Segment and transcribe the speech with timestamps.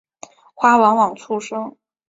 [0.55, 1.77] 花往往簇生。